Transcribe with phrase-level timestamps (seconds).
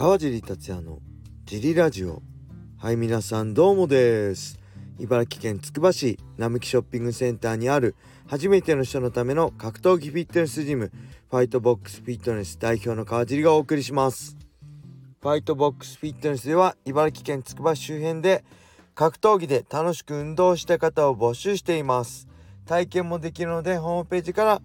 [0.00, 1.00] 川尻達也の
[1.44, 2.22] ジリラジオ
[2.78, 4.58] はい皆さんどうもです。
[4.98, 7.94] 茨城県つくば市並木ショッピングセンターにある
[8.26, 10.90] 初めての人のための格闘技フィットネスジム。
[11.28, 14.38] ファイトボックスフィットネス代表の川尻がお送りします。
[15.20, 18.42] ファイトボックスフィットネスでは茨城県つくば市周辺で
[18.94, 22.26] 格闘技で楽しく運動した方を募集しています。
[22.64, 24.62] 体験もできるのでホームページから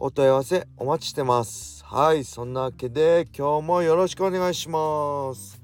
[0.00, 1.84] お問い合わせお待ちしてます。
[1.84, 5.62] はいそんなわけで今日もよろしくお願いします。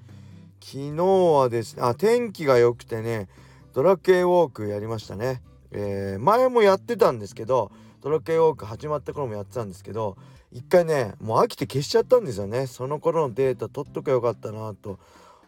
[0.60, 3.28] 昨日はですねあ天気が良くてね
[3.74, 10.16] ドラクエウォークやりましたね、えー、前もやってたんですけどドラクエウォーク始まった頃もやってたんですけど
[10.52, 12.68] 一回ねもう飽きて消しちゃったんですよね。
[12.68, 15.00] その頃のデータ取っとけばよかったなと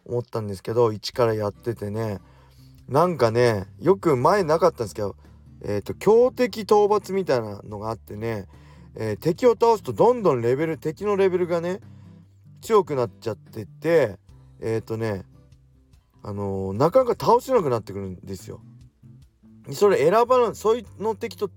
[0.04, 2.18] 思ったんですけど一からやっててね
[2.88, 5.14] なんかねよく前なかったんですけど
[5.62, 8.48] えっ、ー、と強敵討伐みたいなのがあってね、
[8.94, 11.80] えー、敵を倒すとどんどんレベル敵のレベルがね
[12.60, 14.18] 強くなっちゃってて
[14.60, 15.24] えっ、ー、とね
[16.22, 18.60] あのー、なかなか倒せなくなってくるんですよ。
[19.72, 21.50] それ選ばなそういうの敵と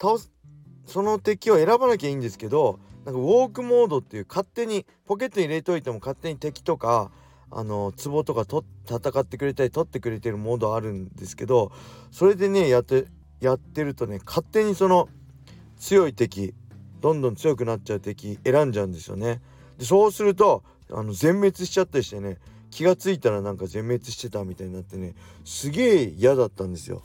[0.00, 0.30] 倒す
[0.86, 7.10] その敵を選ばなきゃいいんですけどなんかウォークモードっていう勝手にポケットに入れといても勝手に敵とか
[7.50, 11.72] あの壺とかと戦ってくれたり取ってくれてるモードあるんですけど
[12.10, 13.06] それでねやって
[13.40, 15.08] やってるとね勝手にその
[15.78, 16.54] 強い敵
[17.00, 19.40] どんどん強くなっちゃう敵選んじゃうんですよね。
[19.78, 22.38] でそうするとあの全滅しちゃったりしてね
[22.70, 27.02] 気が付いたらなんか全滅してたみたいになってねすげえ嫌だったんですよ。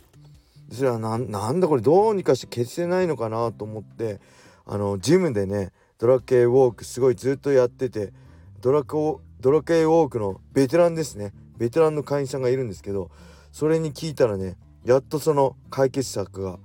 [0.72, 4.20] それはなんだこれどうにかして消せないのかなと思って
[4.66, 8.14] あのジムでねドラケイウォークすごいずっとやってて
[8.62, 13.10] ドラコドラケイウォークのベテランですねベテランの会員さんがいるんですけど
[13.52, 16.60] それに聞いたらねやっとその解決策が、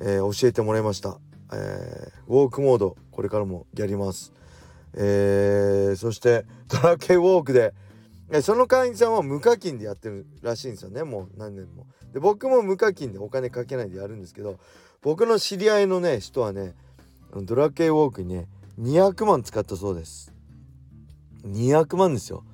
[0.00, 1.18] えー、教えてもらいました、
[1.52, 4.32] えー、ウォークモードこれからもやります、
[4.94, 7.74] えー、そしてドラケウォークで
[8.32, 11.02] えその会員さんは無課金でやってるらしいんですよね。
[11.02, 11.86] もう何年も。
[12.12, 14.58] で僕も無課金でお金かけないでやるんですけど
[15.02, 16.74] 僕の知り合いのね人はね
[17.34, 18.48] ドラケウォークにね
[18.80, 20.32] 200万使ったそうです。
[21.44, 22.44] 200万ですよ。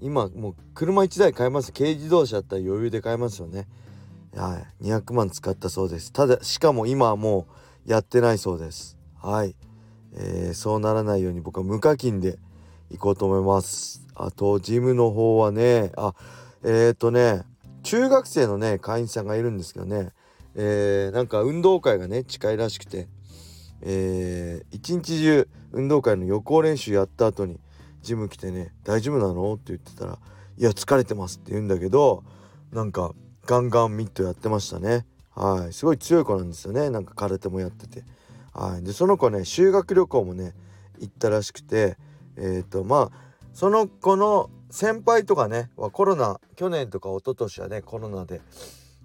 [0.00, 1.72] 今もう車1台買えます。
[1.72, 3.68] 軽自動車だったら余裕で買えますよね。
[4.36, 4.84] はい。
[4.84, 6.12] 200万使ったそうです。
[6.12, 7.54] ただしかも今はもう
[7.86, 8.96] やってないそうです。
[9.20, 9.54] はい、
[10.14, 12.38] えー、そうならないように僕は無課金で
[12.90, 14.06] 行こうと思います。
[14.14, 16.14] あとジムの方はねあ
[16.62, 17.42] えっ、ー、とね
[17.82, 20.10] 中学生のね会員さんがいるんですけどね。
[20.54, 23.08] えー、なんか運動会がね近いらしくて。
[23.82, 27.58] えー、一日中運動会の予行練習やった後に
[28.02, 30.18] ジム来てね「大丈夫なの?」って言ってたら
[30.56, 32.22] 「いや疲れてます」って言うんだけど
[32.72, 33.12] なんか
[33.44, 35.04] ガンガンミットやってましたね。
[35.34, 35.72] はい。
[35.72, 36.90] すごい強い子なんですよね。
[36.90, 38.04] なんか空手もやってて。
[38.52, 38.84] はい。
[38.84, 40.54] でその子ね修学旅行もね
[41.00, 41.96] 行ったらしくて
[42.36, 48.40] えっ、ー、とまあその子の先輩とかねはコロナ去年とか一昨年はねコロナで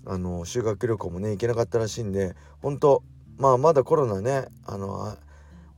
[0.05, 3.03] あの修学旅行もね行けなかったらしいんで本当
[3.37, 5.17] まあまだコロナねあの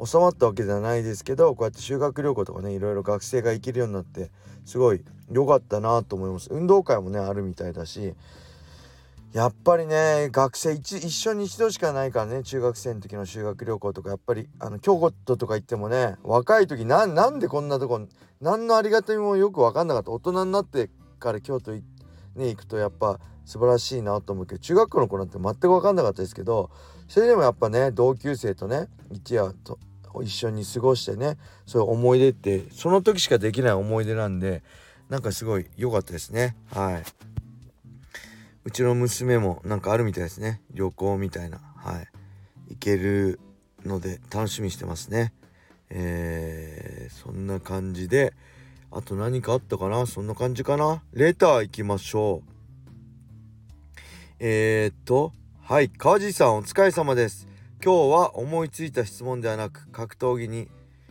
[0.03, 4.29] 収まったわけじゃないですけどこうやって修学旅行とかねいろいろ学生が行けるようになって
[4.65, 6.49] すごい良かったなと思います。
[6.51, 8.13] 運動会もねあるみたいだし
[9.33, 18.07] やっぱりね学生一一緒に一度しかないからね中学生の時の修学旅行とかやっぱりあの京都とか行ってもね若い時ななんでこんなとこ
[18.41, 20.89] 何のありがたみもよく分かんなかった大人になって
[21.19, 21.81] から京都、ね、
[22.35, 26.71] 行くとやっぱ素晴らしいなと思うけど中学校の子なんて全く分かんなかったですけど
[27.07, 29.77] それでもやっぱね同級生とね一夜と
[30.23, 31.37] 一緒に過ごしてね
[31.67, 34.63] そういう思い出ってその時しかできない思い出なんで
[35.07, 37.03] なんかすごい良かったですねはい。
[38.69, 40.61] うちの娘もなんかあるみたいですね。
[40.75, 41.57] 旅行みたいな。
[41.75, 42.07] はい。
[42.69, 43.39] 行ける
[43.83, 45.33] ので楽しみにしてますね。
[45.89, 48.35] えー、そんな感じで
[48.91, 50.05] あと何かあったかな？
[50.05, 51.01] そんな感じかな？
[51.13, 52.51] レター行きましょう。
[54.37, 57.47] えー、っとはい川地さんお疲れ様です。
[57.83, 60.69] 今日は思いついた質問ではなく格闘技に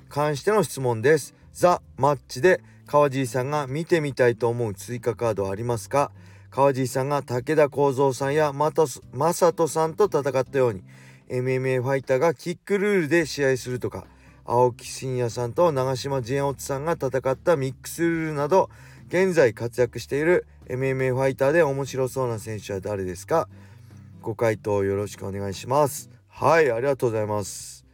[0.09, 1.35] 関しての質問です。
[1.53, 6.13] ザ・マッチで川地さんが見てみたいと思う追加カードありますか？
[6.51, 10.83] 川尻さんが武田幸三さんや正人さんと戦ったように
[11.29, 14.07] MMA ファイターがキックルールで試合するとか
[14.45, 18.71] 青木真也さんと長島ジェンオツさんが戦ったミックスルールなど
[19.09, 23.49] 現在活躍している MMA ファイターで面白そうな選手は誰ですか？
[24.23, 26.11] ご回答よろしくお願いします。
[26.29, 27.85] はいありがとうございます。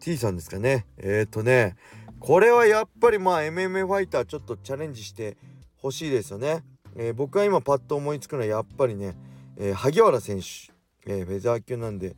[0.00, 0.86] T さんですかね？
[0.98, 1.76] えっ、ー、とね
[2.20, 5.36] これはやっぱりまあ MMA ファイターちょっとチャレンジして
[5.76, 6.64] ほしいですよね。
[6.96, 9.16] えー、僕が今パッと思いつくのはやっぱりね、
[9.56, 10.72] えー、萩原選手、
[11.06, 12.16] えー、フェザー級なんで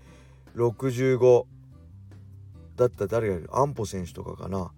[0.57, 1.45] 65
[2.77, 3.51] だった誰がいる？
[3.53, 4.71] 安保選手とかかな。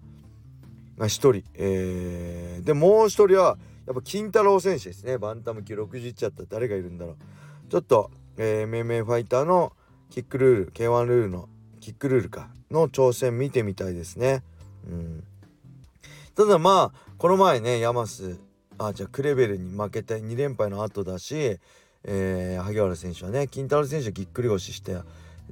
[0.97, 5.17] が1人、えー、でもう1人はやっぱ金太郎選手ですね。
[5.17, 7.17] バンタム級60ちゃった誰がいるんだろう。
[7.69, 9.73] ちょっと、えー、MMA ファイターの
[10.09, 12.49] キックルール K1 ルールのキックルールか。
[12.71, 14.43] の挑戦見てみたいですね。
[14.85, 15.23] うん、
[16.35, 18.37] ただまあこの前ねヤマス
[18.77, 21.59] あじゃあクレベルに負けて2連敗の後だし、
[22.03, 24.97] えー、萩原選手はね金太郎選手はぎっくり腰して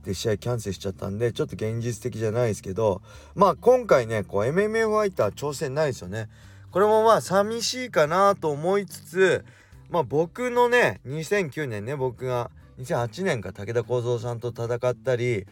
[0.04, 3.01] で試合キャンセルしちゃったんでちょっと現実的じゃないですけど
[3.33, 6.30] まあ今回ねこう MMA ファイター挑戦ないですよね。
[6.72, 9.45] これもまあ寂しいかなと思いつつ
[9.89, 15.45] まあ僕のね2009年ね僕が2008年か武田幸三さんと戦ったり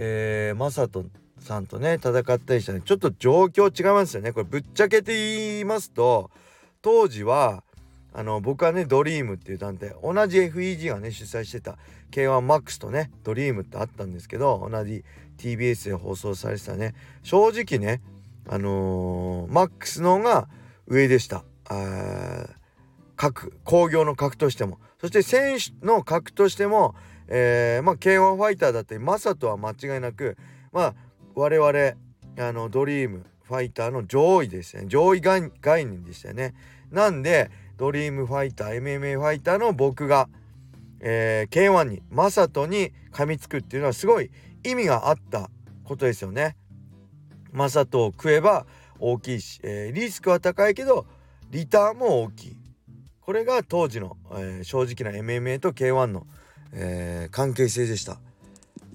[0.00, 1.06] えー、正人
[1.40, 6.30] さんとね戦ったりしたねちょっと状況違いますよねこれぶっちゃけて言いますと
[6.82, 7.64] 当時は
[8.12, 11.78] あの僕はねドリームっていう団体同じ FEG がね主催してた
[12.10, 15.04] K1MAX とねドリームってあったんですけど同じ
[15.36, 16.94] TBS で放送されてたね。
[17.22, 18.00] 正直ね
[18.48, 20.48] あのー、MAX の方が
[20.86, 21.44] 上でした。
[23.16, 24.78] 各工業の格としても。
[25.00, 26.94] そして選手の格としても
[27.28, 30.36] えー、まあ K1 ファイターだってマサとは間違いなく
[30.72, 30.94] まあ
[31.34, 31.68] 我々
[32.48, 34.84] あのドリームファイターの上位でしたね。
[34.86, 35.50] 上位概
[35.86, 36.54] 念でしたよね。
[36.90, 40.28] なんでドリームファイター MMA ファイターの僕が、
[41.00, 44.30] えー、K1 にマサトに噛みつくっていうのはすごい
[44.64, 45.50] 意味があった
[45.84, 46.56] ことですよね。
[47.52, 48.66] マサトを食えば
[48.98, 51.06] 大きいし、えー、リスクは高いけど
[51.50, 52.56] リターンも大きい。
[53.20, 56.26] これが当時の、えー、正直な MMA と K1 の
[56.72, 58.18] えー、関係性でした。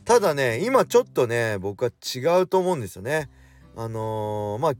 [0.05, 3.29] ただね今ちょっとね僕は違うと思うんですよね。
[3.75, 4.73] あのー、まあ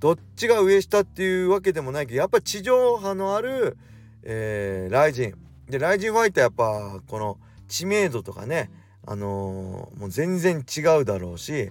[0.00, 3.76] どっちが上下っていうわけでもないけどやっぱ地上波のある、
[4.22, 5.34] えー、ライジン
[5.68, 7.38] でライジンファイターやっぱこの
[7.68, 8.70] 知名度とかね
[9.06, 11.70] あのー、もう全然違うだろうし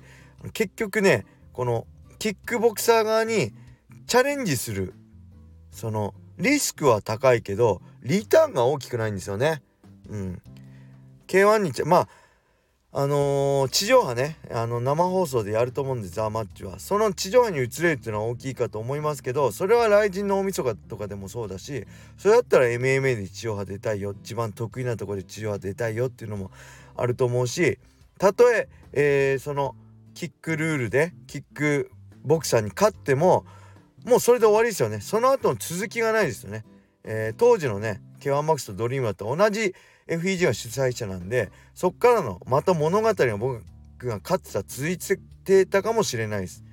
[0.54, 1.86] 結局ねこの
[2.20, 3.54] キックボクサー側に
[4.08, 4.94] チャレンジする
[5.72, 9.62] そのリスクは高いけどリターンが大きくないんですよね。
[10.10, 10.42] うん
[11.28, 12.08] K1 にまあ
[12.96, 16.78] あのー、地上波ねあの生放送でやると思うんですザ・マッチは。
[16.78, 21.88] その地上波に移れるっていうのは大きいかと思いますけどそれは雷神の大晦日とかでもそうだし
[22.20, 26.52] それだったら MMA で地上波出たいよ一番得意なとこで地上波出たいよっていうのも
[26.96, 27.80] あると思うし
[28.20, 29.76] たとええー、その
[30.14, 31.90] キックルールでキック
[32.24, 33.44] ボクサーに勝っても
[34.06, 35.00] もうそれで終わりですよね。
[35.02, 36.64] その後の続きがないですよね、
[37.04, 39.74] えー、当時のね K1MAX とドリームだと同じ
[40.08, 43.64] FEG が主催者なんでそっからのまた物語が僕
[44.00, 46.64] が勝ってた続いてたかもしれないです。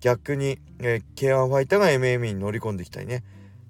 [0.00, 3.22] 逆に、えー、K1 ファイターが MMA に乗り込んできたりね。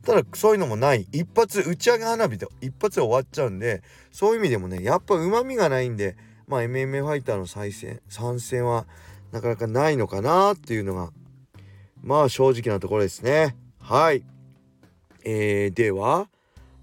[0.05, 1.07] ただそういうのもない。
[1.13, 3.83] 一発打ち上げ花火で一発で終わっちゃうんで
[4.13, 6.17] そういう意味でもねやっぱうまみがないんで
[6.47, 8.87] まあ MMA ファイターの再戦参戦は
[9.33, 11.11] なかなかないのかなっていうのが
[12.03, 13.57] まあ正直なところですね。
[13.79, 14.23] はい。
[15.25, 16.29] えー、では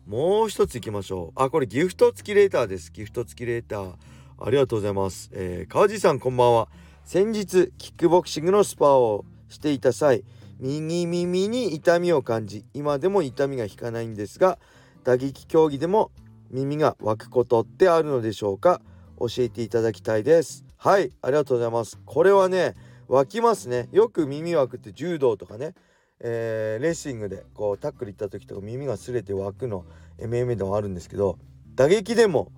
[0.07, 1.43] もう一ついきましょう。
[1.43, 2.93] あこれギフト付きレーターです。
[2.93, 3.93] ギフト付きレーター。
[4.39, 5.29] ありがとうございます。
[5.33, 6.69] えー、川地さんこんばんは。
[7.03, 10.23] 先日キックボクシングのスパーをしていた際
[10.61, 14.59] 右耳に痛みを感じ今でも痛みが引かないんですが
[15.03, 16.11] 打撃競技でも
[16.51, 18.79] 耳が湧くことってあるのでしょうか？
[19.19, 20.63] 教えていただきたいです。
[20.77, 21.99] はいありがとうございます。
[22.05, 22.75] これはね
[23.09, 23.89] 湧きますね。
[23.91, 25.73] よく耳湧くって柔道とかね。
[26.19, 29.85] えー、レーシングでこうタックル行った時とか耳が擦れて湧くの
[30.19, 31.37] MMA でもあるんですけど
[31.75, 32.51] 打撃でも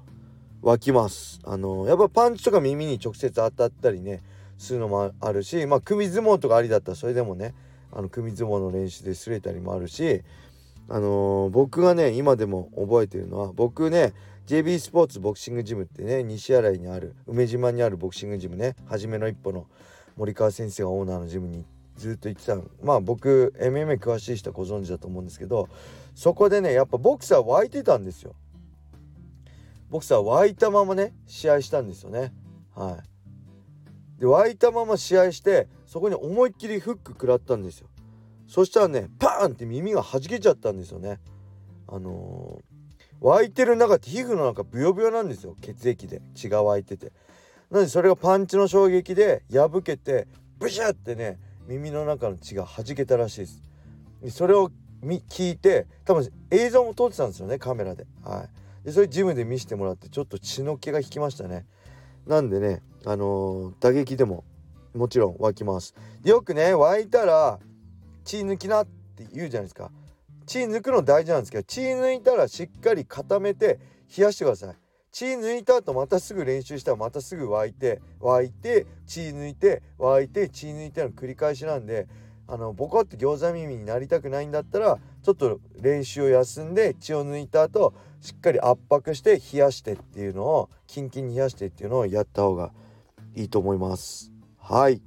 [0.61, 1.39] 湧きます。
[1.43, 4.21] あのやっぱパンチとか耳に直接当たったりね
[4.57, 7.53] するのもあるしまあ首相撲とかありだったらそれでもね
[7.91, 10.21] あの首相撲の練習で擦れたりもあるし
[10.89, 14.13] あのー、僕がね今でも覚えてるのは僕ね
[14.47, 19.67] JB スポーツボクシングジムってね西新井にある梅島にあるボクシングジムね初めの一歩の
[20.17, 25.67] 森川先生がオーナーのジムに行ってずっと言ってたまあ僕 MMA 詳しい人はご存知だと思うんですけど
[26.15, 28.35] そこでねやっぱボクサー湧いてたんですよ。
[29.89, 32.33] ボクサー湧いたままね試合したんですよね。
[32.75, 32.99] は
[34.17, 34.21] い。
[34.21, 37.87] で湧いたまま試合してそこに思いっきりフック食らったんですよ。
[38.47, 41.19] そしたらねパーンって耳が弾けちゃったんですよね。
[41.87, 45.55] あのー、湧いてる中って皮膚の中ブヨブヨなんですよ。
[45.61, 46.21] 血液で。
[46.35, 47.11] 血が湧いてて。
[47.71, 50.27] なのでそれがパンチの衝撃で破けて
[50.57, 51.39] ブシュってね
[51.69, 53.61] 耳の中の血が弾けたらしいです。
[54.31, 54.71] それを
[55.03, 58.07] 聞いて多分映像も撮ってたんですよねカメラで。
[58.23, 58.47] は
[58.83, 58.85] い。
[58.85, 61.67] でそれジムで見せてもらってちょっと血の気が引きましたね。
[62.25, 64.43] なんでねあのー、打撃でも
[64.95, 65.93] もちろん湧きます。
[66.23, 67.59] よくね湧いたら
[68.25, 69.91] 血抜きなって言うじゃないですか。
[70.47, 73.79] 血抜くの大事なんですけど血抜いたらしっかり固めて
[74.17, 74.75] 冷やしてください。
[75.11, 82.07] 血抜いた後またすぐ練習したらまたすぐ沸いて沸いて血抜いて沸いて血抜いての繰り返しなんで
[82.47, 92.71] あのボコって餃子耳になりたくないんだったらちょっと練習を休んで血を抜いた後しっかり圧迫して冷やしてっていうのをキンキンに冷やしてっていうのをやった方が
[93.35, 94.31] いいと思います。
[94.57, 95.01] はい。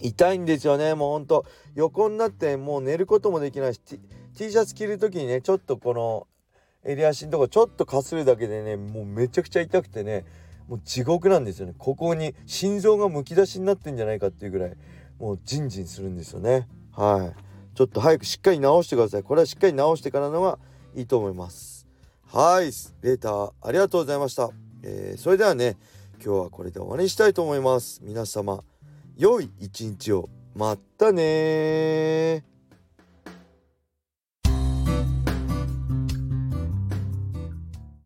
[0.00, 0.94] 痛いんですよね。
[0.94, 4.00] もうほんと横になってもう寝ることもできないし T,
[4.36, 6.26] T シャツ着る時にねちょっとこの
[6.84, 10.24] 襟足のとこちょっとかするだけでねもうめちゃくちゃ痛くてね
[10.68, 11.74] もう地獄なんですよね。
[11.76, 14.76] ここに心臓がむき出しになってんじゃないかっていうぐらい
[15.18, 16.68] もうジンジンするんですよね。
[16.92, 17.76] はい。
[17.76, 19.22] ちょっと早くしっかり直してください。
[19.22, 20.58] これはしっかり直してからのが
[20.94, 21.86] いいと思います。
[22.26, 22.66] はい。
[23.02, 24.50] レーターありがとうございました、
[24.82, 25.76] えー、それではね
[26.24, 28.00] 今日はこれで終わりにしたいと思います。
[28.02, 28.64] 皆様
[29.16, 30.28] 良い一日を。
[30.54, 32.53] またね